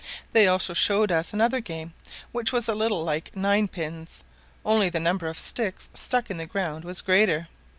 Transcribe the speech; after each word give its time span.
They 0.33 0.47
also 0.47 0.73
showed 0.73 1.11
us 1.11 1.31
another 1.31 1.59
game, 1.61 1.93
which 2.31 2.51
was 2.51 2.67
a 2.67 2.73
little 2.73 3.03
like 3.03 3.35
nine 3.37 3.67
pins, 3.67 4.23
only 4.65 4.89
the 4.89 4.99
number 4.99 5.27
of 5.27 5.37
sticks 5.37 5.89
stuck 5.93 6.31
in 6.31 6.37
the 6.37 6.47
ground 6.47 6.83
was 6.83 7.01
greater. 7.01 7.49